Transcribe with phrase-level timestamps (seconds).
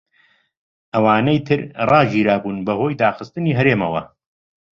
[0.93, 4.01] ئەوانەی تر ڕاگیرابوون بەهۆی داخستنی هەرێمیەوە.